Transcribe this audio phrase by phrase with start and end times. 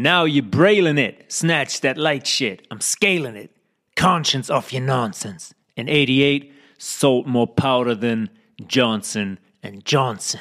[0.00, 1.30] Now you brailin' it.
[1.30, 2.66] Snatch that light shit.
[2.70, 3.50] I'm scaling it.
[3.96, 5.52] Conscience off your nonsense.
[5.76, 8.30] In 88, sold more powder than
[8.66, 10.40] Johnson and Johnson.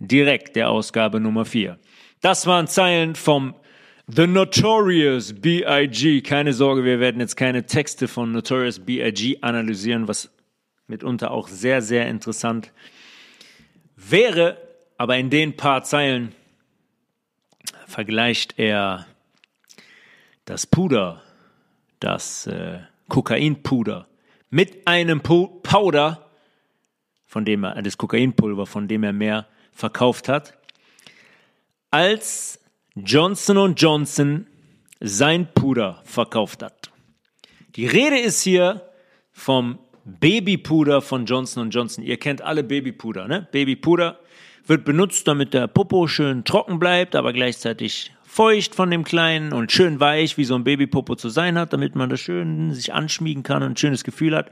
[0.00, 1.78] direkt der Ausgabe Nummer 4.
[2.22, 3.54] Das waren Zeilen vom
[4.14, 6.20] The Notorious B.I.G.
[6.20, 9.38] Keine Sorge, wir werden jetzt keine Texte von Notorious B.I.G.
[9.40, 10.30] analysieren, was
[10.86, 12.72] mitunter auch sehr, sehr interessant
[13.96, 14.58] wäre.
[14.98, 16.34] Aber in den paar Zeilen
[17.86, 19.06] vergleicht er
[20.44, 21.22] das Puder,
[21.98, 24.08] das äh, Kokainpuder
[24.50, 26.30] mit einem Powder,
[27.24, 30.58] von dem er, das Kokainpulver, von dem er mehr verkauft hat,
[31.90, 32.61] als
[32.94, 34.46] Johnson Johnson
[35.00, 36.90] sein Puder verkauft hat.
[37.74, 38.82] Die Rede ist hier
[39.32, 42.04] vom Babypuder von Johnson Johnson.
[42.04, 43.48] Ihr kennt alle Babypuder, ne?
[43.50, 44.18] Babypuder
[44.66, 49.72] wird benutzt, damit der Popo schön trocken bleibt, aber gleichzeitig feucht von dem Kleinen und
[49.72, 53.42] schön weich, wie so ein Babypopo zu sein hat, damit man das schön sich anschmiegen
[53.42, 54.50] kann und ein schönes Gefühl hat.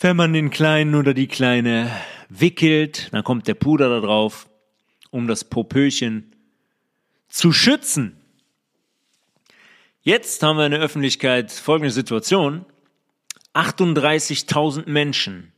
[0.00, 1.90] Wenn man den Kleinen oder die Kleine
[2.30, 4.48] wickelt, dann kommt der Puder da drauf,
[5.10, 6.32] um das Popöchen
[7.28, 8.16] zu schützen.
[10.02, 12.64] Jetzt haben wir in der Öffentlichkeit folgende Situation.
[13.54, 15.52] 38.000 Menschen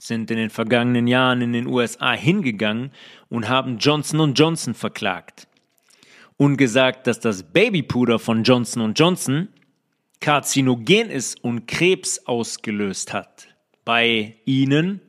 [0.00, 2.92] sind in den vergangenen Jahren in den USA hingegangen
[3.28, 5.48] und haben Johnson Johnson verklagt
[6.36, 9.48] und gesagt, dass das Babypuder von Johnson Johnson
[10.20, 13.48] karzinogen ist und Krebs ausgelöst hat
[13.84, 15.00] bei ihnen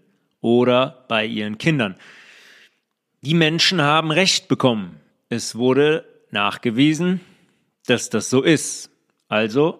[0.42, 1.96] oder bei ihren Kindern.
[3.22, 5.01] Die Menschen haben Recht bekommen.
[5.32, 7.22] Es wurde nachgewiesen,
[7.86, 8.92] dass das so ist.
[9.30, 9.80] Also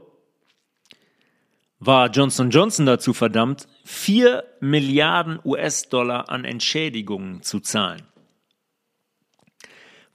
[1.78, 8.04] war Johnson Johnson dazu verdammt, 4 Milliarden US-Dollar an Entschädigungen zu zahlen,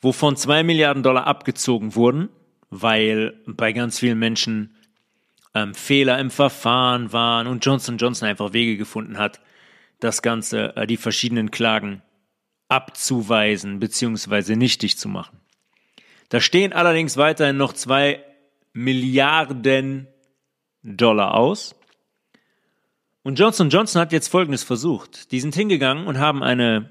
[0.00, 2.31] wovon 2 Milliarden Dollar abgezogen wurden,
[2.71, 4.75] weil bei ganz vielen Menschen
[5.53, 9.43] ähm, Fehler im Verfahren waren und Johnson Johnson einfach Wege gefunden hat,
[10.00, 12.00] das Ganze, äh, die verschiedenen Klagen
[12.69, 14.56] abzuweisen bzw.
[14.56, 15.41] nichtig zu machen.
[16.28, 18.25] Da stehen allerdings weiterhin noch zwei
[18.72, 20.09] Milliarden
[20.82, 21.75] Dollar aus.
[23.22, 25.32] Und Johnson Johnson hat jetzt Folgendes versucht.
[25.32, 26.91] Die sind hingegangen und haben eine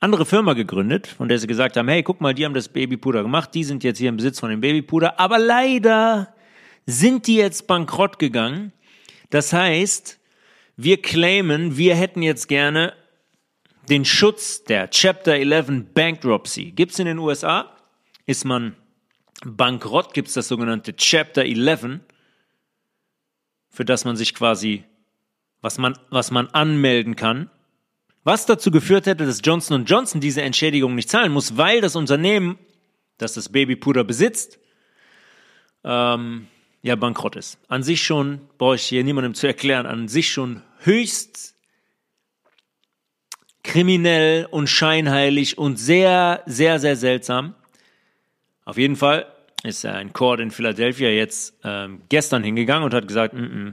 [0.00, 3.22] andere Firma gegründet, von der sie gesagt haben, hey, guck mal, die haben das Babypuder
[3.22, 6.34] gemacht, die sind jetzt hier im Besitz von dem Babypuder, aber leider
[6.86, 8.72] sind die jetzt bankrott gegangen.
[9.30, 10.18] Das heißt,
[10.76, 12.94] wir claimen, wir hätten jetzt gerne
[13.88, 16.72] den Schutz der Chapter 11 Bankruptcy.
[16.72, 17.76] Gibt's in den USA?
[18.26, 18.76] Ist man
[19.44, 22.00] bankrott, gibt's das sogenannte Chapter 11,
[23.70, 24.84] für das man sich quasi,
[25.60, 27.50] was man, was man anmelden kann.
[28.24, 32.56] Was dazu geführt hätte, dass Johnson Johnson diese Entschädigung nicht zahlen muss, weil das Unternehmen,
[33.18, 34.60] das das Babypuder besitzt,
[35.82, 36.46] ähm,
[36.82, 37.58] ja bankrott ist.
[37.68, 41.56] An sich schon, brauche ich hier niemandem zu erklären, an sich schon höchst
[43.72, 47.54] kriminell und scheinheilig und sehr, sehr, sehr seltsam.
[48.66, 53.32] Auf jeden Fall ist ein Court in Philadelphia jetzt ähm, gestern hingegangen und hat gesagt,
[53.32, 53.72] mm -mm,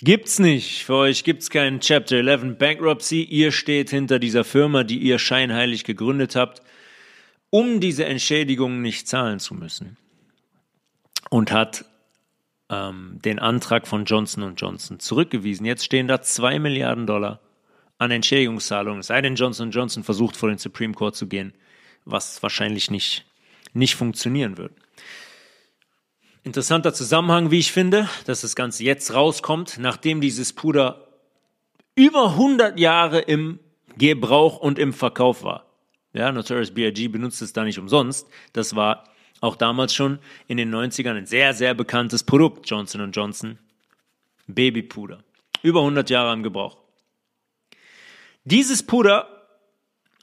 [0.00, 4.98] gibt's nicht, für euch gibt's keinen Chapter 11 Bankruptcy, ihr steht hinter dieser Firma, die
[4.98, 6.60] ihr scheinheilig gegründet habt,
[7.48, 9.96] um diese Entschädigungen nicht zahlen zu müssen.
[11.30, 11.86] Und hat
[12.68, 15.64] ähm, den Antrag von Johnson Johnson zurückgewiesen.
[15.64, 17.40] Jetzt stehen da zwei Milliarden Dollar
[18.04, 21.52] an Entschädigungszahlungen, es sei denn, Johnson Johnson versucht, vor den Supreme Court zu gehen,
[22.04, 23.24] was wahrscheinlich nicht,
[23.72, 24.72] nicht funktionieren wird.
[26.44, 31.08] Interessanter Zusammenhang, wie ich finde, dass das Ganze jetzt rauskommt, nachdem dieses Puder
[31.94, 33.60] über 100 Jahre im
[33.96, 35.66] Gebrauch und im Verkauf war.
[36.12, 37.08] Ja, Notorious B.I.G.
[37.08, 38.28] benutzt es da nicht umsonst.
[38.52, 39.04] Das war
[39.40, 43.58] auch damals schon in den 90ern ein sehr, sehr bekanntes Produkt, Johnson Johnson
[44.46, 45.24] Babypuder.
[45.62, 46.83] Über 100 Jahre im Gebrauch.
[48.46, 49.26] Dieses Puder,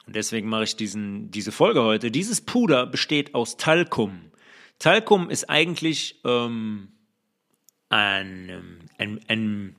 [0.06, 4.30] und deswegen mache ich diesen, diese Folge heute, dieses Puder besteht aus Talkum.
[4.78, 6.92] Talkum ist eigentlich ähm,
[7.88, 9.76] ein, ein, ein,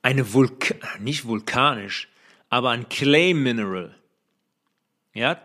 [0.00, 2.08] eine Vulkan, nicht vulkanisch,
[2.48, 3.94] aber ein Clay Mineral.
[5.12, 5.42] Ja,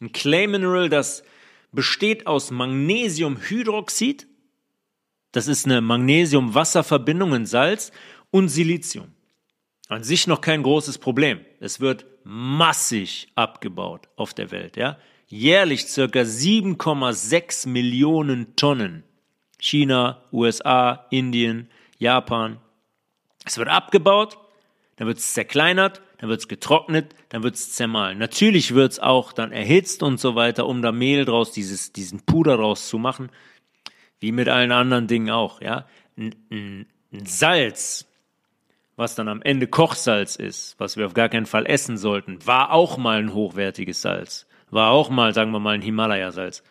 [0.00, 1.24] ein Clay Mineral, das
[1.72, 4.28] besteht aus Magnesiumhydroxid,
[5.32, 7.90] das ist eine Magnesium-Wasserverbindung in Salz
[8.30, 9.15] und Silizium.
[9.88, 11.40] An sich noch kein großes Problem.
[11.60, 14.98] Es wird massig abgebaut auf der Welt, ja.
[15.28, 19.04] Jährlich circa 7,6 Millionen Tonnen
[19.58, 21.68] China, USA, Indien,
[21.98, 22.58] Japan.
[23.44, 24.38] Es wird abgebaut,
[24.96, 28.18] dann wird es zerkleinert, dann wird es getrocknet, dann wird es zermahlen.
[28.18, 32.20] Natürlich wird es auch dann erhitzt und so weiter, um da Mehl draus, dieses, diesen
[32.20, 33.30] Puder rauszumachen.
[34.18, 35.86] Wie mit allen anderen Dingen auch, ja.
[36.16, 36.86] Ein
[37.24, 38.06] Salz,
[38.96, 42.72] was dann am Ende Kochsalz ist, was wir auf gar keinen Fall essen sollten, war
[42.72, 44.46] auch mal ein hochwertiges Salz.
[44.70, 46.62] War auch mal, sagen wir mal, ein Himalaya-Salz.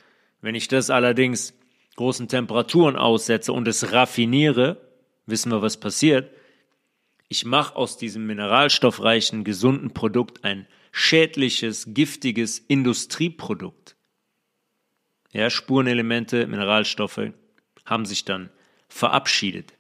[0.42, 1.54] Wenn ich das allerdings
[1.96, 4.82] großen Temperaturen aussetze und es raffiniere,
[5.26, 6.30] wissen wir, was passiert.
[7.28, 13.96] Ich mache aus diesem mineralstoffreichen, gesunden Produkt ein schädliches, giftiges Industrieprodukt.
[15.32, 17.32] Ja, Spurenelemente, Mineralstoffe
[17.86, 18.50] haben sich dann
[18.88, 19.74] verabschiedet.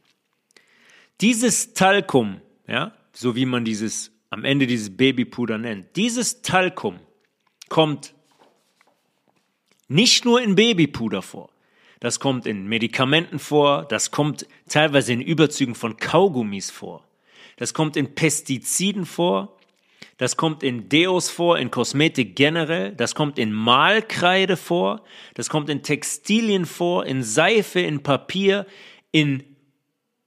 [1.21, 6.99] Dieses Talkum, ja, so wie man dieses am Ende dieses Babypuder nennt, dieses Talkum
[7.69, 8.13] kommt
[9.87, 11.49] nicht nur in Babypuder vor.
[12.01, 17.07] Das kommt in Medikamenten vor, das kommt teilweise in Überzügen von Kaugummis vor.
[17.55, 19.57] Das kommt in Pestiziden vor,
[20.17, 25.01] das kommt in Deos vor, in Kosmetik generell, das kommt in Malkreide vor,
[25.33, 28.65] das kommt in Textilien vor, in Seife, in Papier,
[29.11, 29.54] in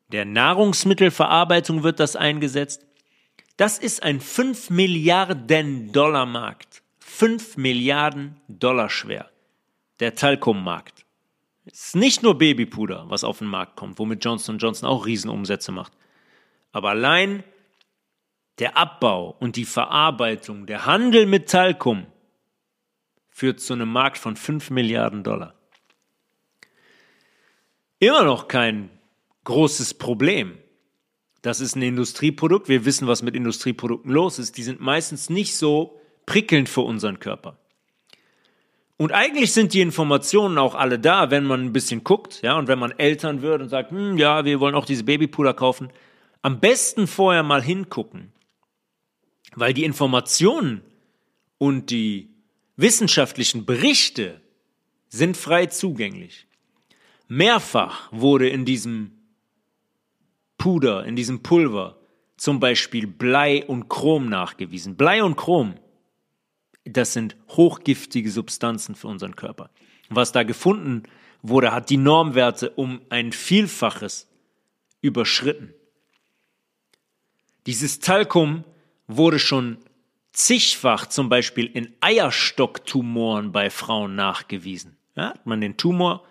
[0.08, 2.86] der Nahrungsmittelverarbeitung wird das eingesetzt.
[3.56, 6.82] Das ist ein 5 Milliarden Dollar Markt.
[7.00, 9.30] 5 Milliarden Dollar schwer.
[10.00, 11.04] Der Talcum-Markt.
[11.66, 15.72] Es ist nicht nur Babypuder, was auf den Markt kommt, womit Johnson Johnson auch Riesenumsätze
[15.72, 15.92] macht.
[16.72, 17.44] Aber allein
[18.58, 22.06] der Abbau und die Verarbeitung, der Handel mit Talcum
[23.28, 25.54] führt zu einem Markt von 5 Milliarden Dollar.
[27.98, 28.90] Immer noch kein
[29.44, 30.58] großes Problem.
[31.42, 32.68] Das ist ein Industrieprodukt.
[32.68, 34.56] Wir wissen, was mit Industrieprodukten los ist.
[34.56, 37.58] Die sind meistens nicht so prickelnd für unseren Körper.
[38.96, 42.66] Und eigentlich sind die Informationen auch alle da, wenn man ein bisschen guckt, ja, und
[42.66, 45.90] wenn man Eltern wird und sagt, hm, ja, wir wollen auch diese Babypuder kaufen.
[46.42, 48.32] Am besten vorher mal hingucken,
[49.54, 50.82] weil die Informationen
[51.58, 52.34] und die
[52.76, 54.40] wissenschaftlichen Berichte
[55.08, 56.46] sind frei zugänglich.
[57.28, 59.17] Mehrfach wurde in diesem
[60.68, 61.96] Puder, in diesem Pulver
[62.36, 64.96] zum Beispiel Blei und Chrom nachgewiesen.
[64.96, 65.76] Blei und Chrom,
[66.84, 69.70] das sind hochgiftige Substanzen für unseren Körper.
[70.10, 71.04] Was da gefunden
[71.40, 74.28] wurde, hat die Normwerte um ein Vielfaches
[75.00, 75.72] überschritten.
[77.64, 78.62] Dieses Talkum
[79.06, 79.78] wurde schon
[80.32, 84.98] zigfach zum Beispiel in Eierstocktumoren bei Frauen nachgewiesen.
[85.16, 86.24] Ja, hat man den Tumor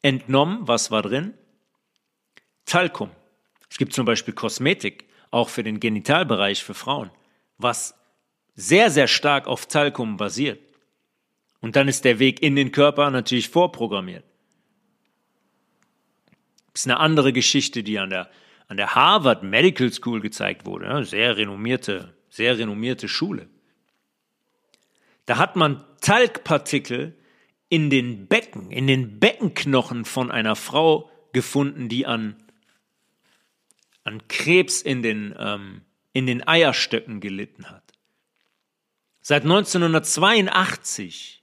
[0.00, 1.34] entnommen, was war drin?
[2.66, 3.10] Talkum.
[3.80, 7.10] Gibt zum Beispiel Kosmetik, auch für den Genitalbereich für Frauen,
[7.56, 7.94] was
[8.54, 10.60] sehr, sehr stark auf Talkum basiert.
[11.62, 14.22] Und dann ist der Weg in den Körper natürlich vorprogrammiert.
[16.74, 18.28] Das ist eine andere Geschichte, die an der,
[18.68, 21.02] an der Harvard Medical School gezeigt wurde.
[21.06, 23.48] Sehr renommierte, sehr renommierte Schule.
[25.24, 27.16] Da hat man Talgpartikel
[27.70, 32.36] in den Becken, in den Beckenknochen von einer Frau gefunden, die an
[34.04, 35.82] an Krebs in den, ähm,
[36.12, 37.84] in den Eierstöcken gelitten hat.
[39.20, 41.42] Seit 1982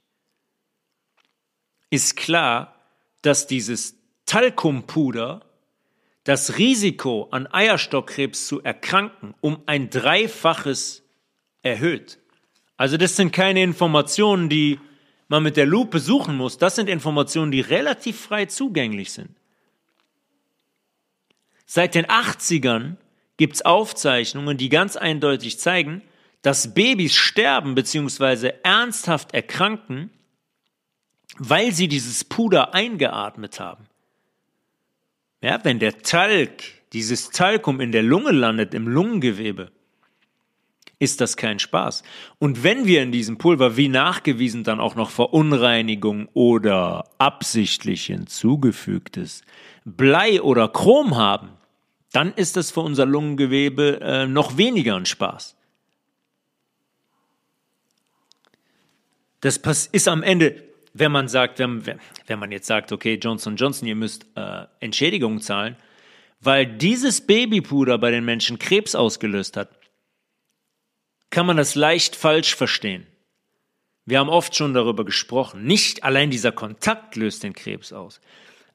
[1.90, 2.74] ist klar,
[3.22, 3.96] dass dieses
[4.26, 5.44] Talkumpuder
[6.24, 11.02] das Risiko an Eierstockkrebs zu erkranken um ein Dreifaches
[11.62, 12.18] erhöht.
[12.76, 14.78] Also das sind keine Informationen, die
[15.28, 16.58] man mit der Lupe suchen muss.
[16.58, 19.30] Das sind Informationen, die relativ frei zugänglich sind.
[21.70, 22.96] Seit den 80ern
[23.36, 26.00] gibt es Aufzeichnungen, die ganz eindeutig zeigen,
[26.40, 28.54] dass Babys sterben bzw.
[28.62, 30.10] ernsthaft erkranken,
[31.36, 33.84] weil sie dieses Puder eingeatmet haben.
[35.42, 36.50] Ja, wenn der Talg,
[36.94, 39.70] dieses Talkum in der Lunge landet, im Lungengewebe,
[40.98, 42.02] ist das kein Spaß.
[42.38, 49.42] Und wenn wir in diesem Pulver, wie nachgewiesen, dann auch noch Verunreinigung oder absichtlich hinzugefügtes
[49.84, 51.57] Blei oder Chrom haben,
[52.12, 55.56] dann ist das für unser Lungengewebe äh, noch weniger ein Spaß.
[59.40, 59.58] Das
[59.92, 61.84] ist am Ende, wenn man sagt, wenn,
[62.26, 65.76] wenn man jetzt sagt, okay, Johnson Johnson, ihr müsst äh, Entschädigungen zahlen,
[66.40, 69.70] weil dieses Babypuder bei den Menschen Krebs ausgelöst hat,
[71.30, 73.06] kann man das leicht falsch verstehen.
[74.06, 75.64] Wir haben oft schon darüber gesprochen.
[75.64, 78.20] Nicht allein dieser Kontakt löst den Krebs aus.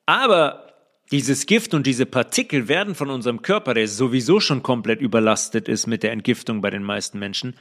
[0.06, 0.73] Aber
[1.12, 5.88] dieses Gift und diese Partikel werden von unserem Körper, der sowieso schon komplett überlastet ist
[5.88, 7.56] mit der Entgiftung bei den meisten Menschen,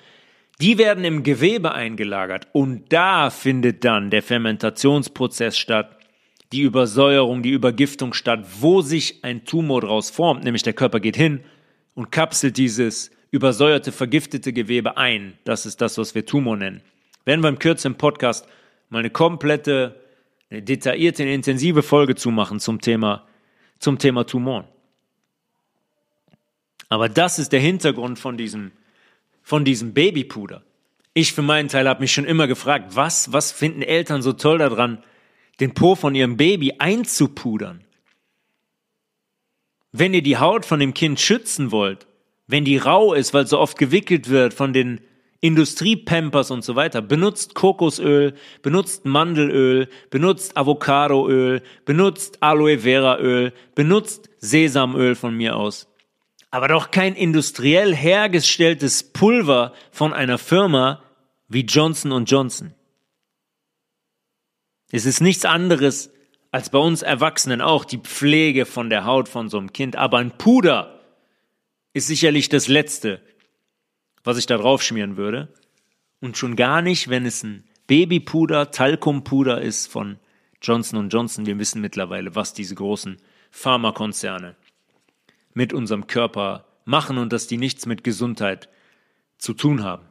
[0.61, 5.99] die werden im Gewebe eingelagert und da findet dann der Fermentationsprozess statt,
[6.53, 11.17] die Übersäuerung, die Übergiftung statt, wo sich ein Tumor daraus formt, nämlich der Körper geht
[11.17, 11.41] hin
[11.95, 15.33] und kapselt dieses übersäuerte, vergiftete Gewebe ein.
[15.45, 16.83] Das ist das, was wir Tumor nennen.
[17.25, 18.47] Werden wir im Kürze im Podcast
[18.91, 20.01] mal eine komplette,
[20.51, 23.27] eine detaillierte, eine intensive Folge zu machen zum Thema,
[23.83, 24.65] zum Thema Tumoren.
[26.89, 28.71] Aber das ist der Hintergrund von diesem,
[29.43, 30.63] von diesem Babypuder.
[31.15, 34.59] Ich für meinen Teil habe mich schon immer gefragt, was, was finden Eltern so toll
[34.59, 35.03] daran,
[35.61, 37.83] den Po von ihrem Baby einzupudern.
[39.91, 42.07] Wenn ihr die Haut von dem Kind schützen wollt,
[42.47, 45.01] wenn die rau ist, weil so oft gewickelt wird von den
[45.43, 54.31] Industriepampers und so weiter, benutzt Kokosöl, benutzt Mandelöl, benutzt Avocadoöl, benutzt Aloe Vera Öl, benutzt
[54.39, 55.89] Sesamöl von mir aus.
[56.53, 61.03] Aber doch kein industriell hergestelltes Pulver von einer Firma
[61.49, 62.73] wie Johnson Johnson.
[64.93, 66.13] Es ist nichts anderes
[66.53, 69.97] als bei uns Erwachsenen auch die Pflege von der Haut von so einem Kind.
[69.97, 71.01] Aber ein Puder
[71.95, 73.21] ist sicherlich das Letzte,
[74.25, 75.53] was ich da drauf schmieren würde.
[76.21, 80.19] Und schon gar nicht, wenn es ein Babypuder, Talkumpuder ist von
[80.61, 81.47] Johnson Johnson.
[81.47, 83.19] Wir wissen mittlerweile, was diese großen
[83.51, 84.55] Pharmakonzerne
[85.53, 88.69] mit unserem Körper machen und dass die nichts mit Gesundheit
[89.39, 90.07] zu tun haben.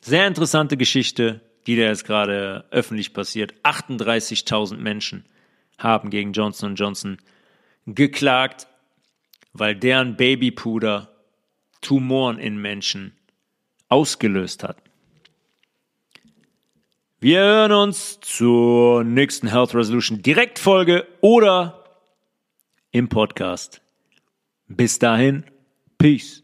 [0.00, 3.54] Sehr interessante Geschichte, die da jetzt gerade öffentlich passiert.
[3.62, 5.24] 38.000 Menschen
[5.78, 7.18] haben gegen Johnson Johnson
[7.86, 8.66] geklagt,
[9.52, 11.09] weil deren Babypuder
[11.80, 13.12] Tumoren in Menschen
[13.88, 14.76] ausgelöst hat.
[17.20, 21.84] Wir hören uns zur nächsten Health Resolution Direktfolge oder
[22.92, 23.82] im Podcast.
[24.68, 25.44] Bis dahin,
[25.98, 26.42] Peace.